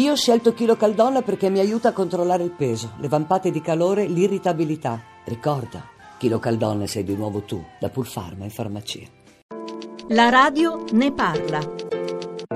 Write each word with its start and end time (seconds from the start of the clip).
Io 0.00 0.12
ho 0.12 0.16
scelto 0.16 0.54
Chilo 0.54 0.76
Caldonna 0.76 1.20
perché 1.20 1.50
mi 1.50 1.58
aiuta 1.58 1.90
a 1.90 1.92
controllare 1.92 2.42
il 2.42 2.52
peso, 2.52 2.92
le 3.00 3.08
vampate 3.08 3.50
di 3.50 3.60
calore, 3.60 4.06
l'irritabilità. 4.06 4.98
Ricorda, 5.24 5.86
Chilo 6.16 6.38
Caldonna 6.38 6.86
sei 6.86 7.04
di 7.04 7.14
nuovo 7.14 7.42
tu, 7.42 7.62
da 7.78 7.90
Pulfarma 7.90 8.44
in 8.44 8.50
farmacia. 8.50 9.06
La 10.08 10.30
radio 10.30 10.86
ne 10.92 11.12
parla. 11.12 11.58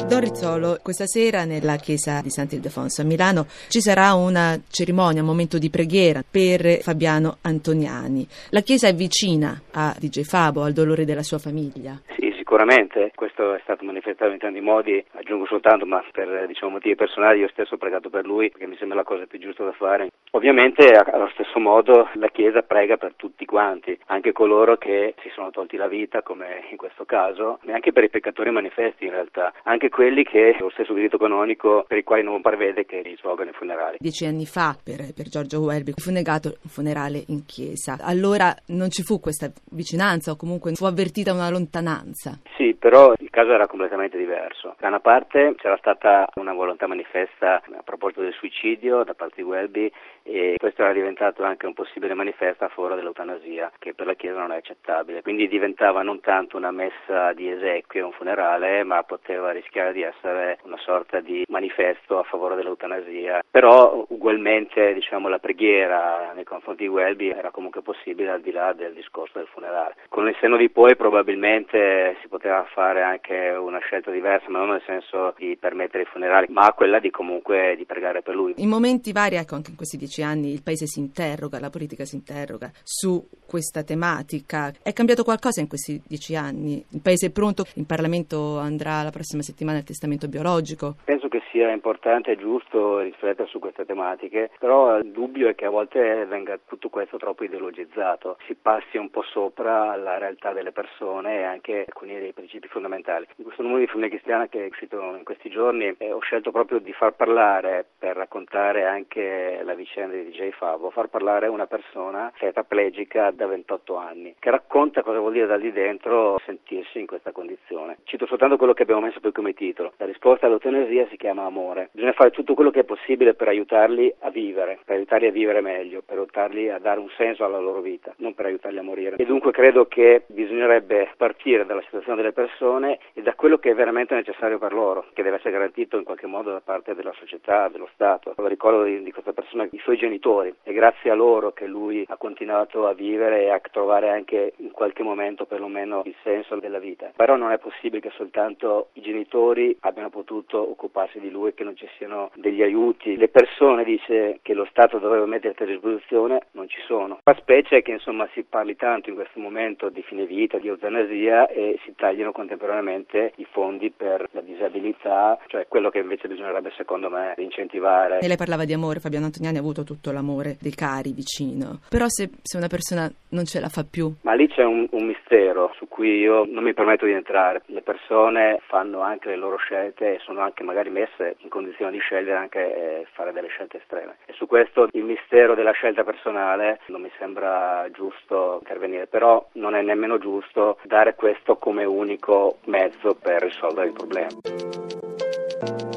Don 0.08 0.20
Rizzolo, 0.20 0.78
questa 0.82 1.06
sera 1.06 1.44
nella 1.44 1.76
chiesa 1.76 2.22
di 2.22 2.30
Sant'Ildefonso 2.30 3.02
a 3.02 3.04
Milano 3.04 3.46
ci 3.68 3.82
sarà 3.82 4.14
una 4.14 4.58
cerimonia, 4.70 5.20
un 5.20 5.26
momento 5.26 5.58
di 5.58 5.68
preghiera 5.68 6.24
per 6.28 6.80
Fabiano 6.80 7.36
Antoniani. 7.42 8.26
La 8.50 8.62
chiesa 8.62 8.88
è 8.88 8.94
vicina 8.94 9.60
a 9.72 9.94
DJ 9.98 10.22
Fabo, 10.22 10.62
al 10.62 10.72
dolore 10.72 11.04
della 11.04 11.22
sua 11.22 11.38
famiglia. 11.38 12.00
Sì, 12.16 12.23
sicuramente, 12.54 13.10
questo 13.16 13.54
è 13.54 13.60
stato 13.64 13.84
manifestato 13.84 14.30
in 14.30 14.38
tanti 14.38 14.60
modi, 14.60 15.04
aggiungo 15.14 15.44
soltanto, 15.46 15.86
ma 15.86 16.00
per 16.12 16.46
diciamo, 16.46 16.70
motivi 16.70 16.94
personali 16.94 17.40
io 17.40 17.48
stesso 17.48 17.74
ho 17.74 17.78
pregato 17.78 18.10
per 18.10 18.24
lui 18.24 18.48
perché 18.48 18.68
mi 18.68 18.76
sembra 18.76 18.98
la 18.98 19.02
cosa 19.02 19.26
più 19.26 19.40
giusta 19.40 19.64
da 19.64 19.72
fare. 19.72 20.10
Ovviamente 20.30 20.86
allo 20.90 21.30
stesso 21.32 21.58
modo 21.58 22.08
la 22.14 22.28
Chiesa 22.28 22.62
prega 22.62 22.96
per 22.96 23.14
tutti 23.16 23.44
quanti, 23.44 23.98
anche 24.06 24.30
coloro 24.30 24.76
che 24.76 25.14
si 25.22 25.30
sono 25.34 25.50
tolti 25.50 25.76
la 25.76 25.88
vita 25.88 26.22
come 26.22 26.66
in 26.70 26.76
questo 26.76 27.04
caso, 27.04 27.58
e 27.66 27.72
anche 27.72 27.90
per 27.90 28.04
i 28.04 28.08
peccatori 28.08 28.50
manifesti 28.50 29.04
in 29.04 29.10
realtà, 29.10 29.52
anche 29.64 29.88
quelli 29.88 30.22
che 30.22 30.56
lo 30.60 30.70
stesso 30.70 30.92
diritto 30.92 31.18
canonico 31.18 31.84
per 31.88 31.98
i 31.98 32.04
quali 32.04 32.22
non 32.22 32.40
prevede 32.40 32.84
che 32.84 33.02
li 33.02 33.16
svolgano 33.18 33.50
i 33.50 33.54
funerali. 33.54 33.96
Dieci 33.98 34.26
anni 34.26 34.46
fa 34.46 34.76
per, 34.80 35.12
per 35.12 35.28
Giorgio 35.28 35.60
Welby 35.60 35.92
fu 35.96 36.12
negato 36.12 36.54
un 36.62 36.70
funerale 36.70 37.24
in 37.28 37.44
chiesa, 37.46 37.98
allora 38.00 38.54
non 38.68 38.90
ci 38.90 39.02
fu 39.02 39.18
questa 39.18 39.50
vicinanza 39.72 40.30
o 40.30 40.36
comunque 40.36 40.72
fu 40.74 40.84
avvertita 40.84 41.32
una 41.32 41.50
lontananza. 41.50 42.38
Sì, 42.56 42.74
però 42.74 43.12
il 43.18 43.30
caso 43.30 43.52
era 43.52 43.66
completamente 43.66 44.16
diverso. 44.16 44.76
Da 44.78 44.86
una 44.86 45.00
parte 45.00 45.54
c'era 45.56 45.76
stata 45.76 46.28
una 46.36 46.52
volontà 46.52 46.86
manifesta 46.86 47.56
a 47.56 47.82
proposito 47.82 48.20
del 48.20 48.32
suicidio 48.32 49.02
da 49.02 49.14
parte 49.14 49.36
di 49.36 49.42
Welby 49.42 49.90
e 50.22 50.54
questo 50.58 50.82
era 50.82 50.92
diventato 50.92 51.42
anche 51.42 51.66
un 51.66 51.74
possibile 51.74 52.14
manifesto 52.14 52.64
a 52.64 52.68
favore 52.68 52.94
dell'eutanasia, 52.94 53.72
che 53.78 53.92
per 53.94 54.06
la 54.06 54.14
Chiesa 54.14 54.38
non 54.38 54.52
è 54.52 54.56
accettabile. 54.56 55.22
Quindi 55.22 55.48
diventava 55.48 56.02
non 56.02 56.20
tanto 56.20 56.56
una 56.56 56.70
messa 56.70 57.32
di 57.32 57.50
esequio, 57.50 58.06
un 58.06 58.12
funerale, 58.12 58.84
ma 58.84 59.02
poteva 59.02 59.50
rischiare 59.50 59.92
di 59.92 60.02
essere 60.02 60.58
una 60.62 60.78
sorta 60.78 61.18
di 61.20 61.44
manifesto 61.48 62.18
a 62.18 62.22
favore 62.22 62.54
dell'eutanasia. 62.54 63.42
Però 63.54 64.04
ugualmente 64.08 64.92
diciamo, 64.94 65.28
la 65.28 65.38
preghiera 65.38 66.32
nei 66.34 66.42
confronti 66.42 66.82
di 66.82 66.88
Welby 66.88 67.28
era 67.28 67.52
comunque 67.52 67.82
possibile 67.82 68.30
al 68.30 68.40
di 68.40 68.50
là 68.50 68.72
del 68.72 68.92
discorso 68.92 69.38
del 69.38 69.46
funerale. 69.46 69.94
Con 70.08 70.26
il 70.26 70.36
senno 70.40 70.56
di 70.56 70.70
poi 70.70 70.96
probabilmente 70.96 72.16
si 72.20 72.26
poteva 72.26 72.66
fare 72.74 73.02
anche 73.02 73.50
una 73.50 73.78
scelta 73.78 74.10
diversa, 74.10 74.50
ma 74.50 74.58
non 74.58 74.70
nel 74.70 74.82
senso 74.84 75.34
di 75.38 75.56
permettere 75.56 76.02
i 76.02 76.06
funerali, 76.06 76.48
ma 76.50 76.72
quella 76.72 76.98
di 76.98 77.10
comunque 77.10 77.76
di 77.76 77.84
pregare 77.84 78.22
per 78.22 78.34
lui. 78.34 78.54
In 78.56 78.68
momenti 78.68 79.12
vari, 79.12 79.36
ecco 79.36 79.54
anche 79.54 79.70
in 79.70 79.76
questi 79.76 79.98
dieci 79.98 80.24
anni 80.24 80.52
il 80.52 80.64
paese 80.64 80.86
si 80.86 80.98
interroga, 80.98 81.60
la 81.60 81.70
politica 81.70 82.04
si 82.04 82.16
interroga 82.16 82.72
su 82.82 83.24
questa 83.46 83.84
tematica. 83.84 84.72
È 84.82 84.92
cambiato 84.92 85.22
qualcosa 85.22 85.60
in 85.60 85.68
questi 85.68 86.02
dieci 86.04 86.34
anni? 86.34 86.84
Il 86.88 87.00
paese 87.00 87.26
è 87.26 87.30
pronto? 87.30 87.66
In 87.74 87.86
Parlamento 87.86 88.58
andrà 88.58 89.04
la 89.04 89.12
prossima 89.12 89.42
settimana 89.42 89.78
il 89.78 89.84
testamento 89.84 90.26
biologico? 90.26 90.96
Penso 91.04 91.23
sia 91.54 91.70
importante 91.70 92.32
e 92.32 92.36
giusto 92.36 92.98
riflettere 92.98 93.46
su 93.46 93.60
queste 93.60 93.86
tematiche, 93.86 94.50
però 94.58 94.98
il 94.98 95.12
dubbio 95.12 95.46
è 95.46 95.54
che 95.54 95.66
a 95.66 95.70
volte 95.70 96.24
venga 96.24 96.58
tutto 96.66 96.88
questo 96.88 97.16
troppo 97.16 97.44
ideologizzato, 97.44 98.38
si 98.46 98.56
passi 98.56 98.96
un 98.96 99.08
po' 99.08 99.22
sopra 99.22 99.94
la 99.94 100.18
realtà 100.18 100.52
delle 100.52 100.72
persone 100.72 101.38
e 101.38 101.42
anche 101.44 101.84
alcuni 101.86 102.18
dei 102.18 102.32
principi 102.32 102.66
fondamentali. 102.66 103.28
In 103.36 103.44
questo 103.44 103.62
numero 103.62 103.78
di 103.78 103.86
Famiglia 103.86 104.08
Cristiana 104.08 104.48
che 104.48 104.64
è 104.64 104.68
uscito 104.68 104.98
in 105.16 105.22
questi 105.22 105.48
giorni 105.48 105.94
eh, 105.96 106.10
ho 106.10 106.18
scelto 106.18 106.50
proprio 106.50 106.80
di 106.80 106.92
far 106.92 107.12
parlare 107.12 107.86
per 107.98 108.16
raccontare 108.16 108.84
anche 108.84 109.60
la 109.62 109.74
vicenda 109.74 110.16
di 110.16 110.30
DJ 110.30 110.50
Favo, 110.50 110.90
far 110.90 111.06
parlare 111.06 111.46
una 111.46 111.68
persona 111.68 112.32
tetraplegica 112.36 113.30
da 113.30 113.46
28 113.46 113.96
anni, 113.96 114.34
che 114.40 114.50
racconta 114.50 115.02
cosa 115.02 115.20
vuol 115.20 115.32
dire 115.32 115.46
da 115.46 115.54
lì 115.54 115.70
dentro 115.70 116.40
sentirsi 116.44 116.98
in 116.98 117.06
questa 117.06 117.30
condizione. 117.30 117.98
Cito 118.02 118.26
soltanto 118.26 118.56
quello 118.56 118.72
che 118.72 118.82
abbiamo 118.82 119.02
messo 119.02 119.20
poi 119.20 119.30
come 119.30 119.54
titolo. 119.54 119.92
La 119.98 120.06
risposta 120.06 120.46
all'eutanasia 120.46 121.06
si 121.10 121.16
chiama 121.16 121.42
amore. 121.46 121.90
Bisogna 121.92 122.12
fare 122.12 122.30
tutto 122.30 122.54
quello 122.54 122.70
che 122.70 122.80
è 122.80 122.84
possibile 122.84 123.34
per 123.34 123.48
aiutarli 123.48 124.12
a 124.20 124.30
vivere, 124.30 124.78
per 124.84 124.96
aiutarli 124.96 125.26
a 125.26 125.32
vivere 125.32 125.60
meglio, 125.60 126.02
per 126.04 126.16
aiutarli 126.16 126.70
a 126.70 126.78
dare 126.78 127.00
un 127.00 127.10
senso 127.16 127.44
alla 127.44 127.58
loro 127.58 127.80
vita, 127.80 128.14
non 128.18 128.34
per 128.34 128.46
aiutarli 128.46 128.78
a 128.78 128.82
morire. 128.82 129.16
E 129.16 129.24
dunque 129.24 129.52
credo 129.52 129.86
che 129.86 130.22
bisognerebbe 130.26 131.10
partire 131.16 131.66
dalla 131.66 131.82
situazione 131.82 132.16
delle 132.16 132.32
persone 132.32 132.98
e 133.12 133.22
da 133.22 133.34
quello 133.34 133.58
che 133.58 133.70
è 133.70 133.74
veramente 133.74 134.14
necessario 134.14 134.58
per 134.58 134.72
loro, 134.72 135.06
che 135.12 135.22
deve 135.22 135.36
essere 135.36 135.52
garantito 135.52 135.96
in 135.96 136.04
qualche 136.04 136.26
modo 136.26 136.50
da 136.50 136.60
parte 136.60 136.94
della 136.94 137.12
società, 137.18 137.68
dello 137.68 137.88
Stato. 137.94 138.34
Ricordo 138.36 138.84
di, 138.84 139.02
di 139.02 139.12
questa 139.12 139.32
persona 139.32 139.66
i 139.70 139.78
suoi 139.78 139.96
genitori. 139.96 140.54
È 140.62 140.72
grazie 140.72 141.10
a 141.10 141.14
loro 141.14 141.52
che 141.52 141.66
lui 141.66 142.04
ha 142.08 142.16
continuato 142.16 142.86
a 142.86 142.94
vivere 142.94 143.42
e 143.42 143.50
a 143.50 143.60
trovare 143.70 144.10
anche 144.10 144.52
in 144.56 144.70
qualche 144.70 145.02
momento 145.02 145.44
perlomeno 145.44 146.02
il 146.04 146.14
senso 146.22 146.56
della 146.56 146.78
vita. 146.78 147.12
Però 147.16 147.36
non 147.36 147.52
è 147.52 147.58
possibile 147.58 148.00
che 148.00 148.10
soltanto 148.10 148.88
i 148.94 149.00
genitori 149.00 149.76
abbiano 149.80 150.10
potuto 150.10 150.58
occuparsi 150.58 151.18
di 151.18 151.30
lui, 151.30 151.33
che 151.54 151.64
non 151.64 151.76
ci 151.76 151.88
siano 151.96 152.30
degli 152.34 152.62
aiuti. 152.62 153.16
Le 153.16 153.28
persone, 153.28 153.84
dice, 153.84 154.38
che 154.42 154.54
lo 154.54 154.66
Stato 154.70 154.98
doveva 154.98 155.26
mettere 155.26 155.54
a 155.56 155.66
disposizione 155.66 156.46
non 156.52 156.68
ci 156.68 156.80
sono. 156.86 157.20
La 157.24 157.36
specie 157.38 157.78
è 157.78 157.82
che 157.82 157.92
insomma 157.92 158.28
si 158.32 158.42
parli 158.42 158.76
tanto 158.76 159.08
in 159.08 159.14
questo 159.14 159.40
momento 159.40 159.88
di 159.88 160.02
fine 160.02 160.26
vita, 160.26 160.58
di 160.58 160.68
eutanasia 160.68 161.46
e 161.48 161.78
si 161.84 161.94
tagliano 161.94 162.32
contemporaneamente 162.32 163.32
i 163.36 163.46
fondi 163.50 163.90
per 163.90 164.28
la 164.32 164.40
disabilità, 164.40 165.38
cioè 165.46 165.66
quello 165.68 165.90
che 165.90 165.98
invece 165.98 166.28
bisognerebbe 166.28 166.72
secondo 166.76 167.08
me 167.10 167.34
incentivare. 167.38 168.18
E 168.20 168.28
lei 168.28 168.36
parlava 168.36 168.64
di 168.64 168.72
amore, 168.72 169.00
Fabiano 169.00 169.26
Antoniani 169.26 169.56
ha 169.56 169.60
avuto 169.60 169.84
tutto 169.84 170.12
l'amore 170.12 170.56
dei 170.60 170.74
cari 170.74 171.12
vicino, 171.12 171.80
però 171.88 172.06
se, 172.08 172.30
se 172.42 172.56
una 172.56 172.68
persona 172.68 173.10
non 173.30 173.44
ce 173.44 173.60
la 173.60 173.68
fa 173.68 173.84
più. 173.84 174.12
Ma 174.22 174.34
lì 174.34 174.48
c'è 174.48 174.64
un, 174.64 174.86
un, 174.90 175.06
mistero 175.06 175.72
su 175.76 175.88
cui 175.88 176.18
io 176.18 176.44
non 176.46 176.62
mi 176.62 176.74
permetto 176.74 177.04
di 177.04 177.12
entrare. 177.12 177.62
Le 177.66 177.82
persone 177.82 178.60
fanno 178.66 179.00
anche 179.00 179.28
le 179.28 179.36
loro 179.36 179.56
scelte 179.56 180.14
e 180.14 180.18
sono 180.20 180.40
anche 180.40 180.62
magari 180.62 180.90
messe 180.90 181.23
in 181.38 181.48
condizione 181.48 181.90
di 181.90 181.98
scegliere 181.98 182.38
anche 182.38 182.60
eh, 182.60 183.06
fare 183.12 183.32
delle 183.32 183.48
scelte 183.48 183.78
estreme. 183.78 184.16
E 184.26 184.32
su 184.34 184.46
questo 184.46 184.88
il 184.92 185.04
mistero 185.04 185.54
della 185.54 185.72
scelta 185.72 186.04
personale 186.04 186.80
non 186.86 187.02
mi 187.02 187.10
sembra 187.18 187.86
giusto 187.92 188.58
intervenire, 188.60 189.06
però 189.06 189.46
non 189.52 189.74
è 189.74 189.82
nemmeno 189.82 190.18
giusto 190.18 190.78
dare 190.84 191.14
questo 191.14 191.56
come 191.56 191.84
unico 191.84 192.58
mezzo 192.64 193.14
per 193.14 193.42
risolvere 193.42 193.88
il 193.88 193.92
problema. 193.92 195.93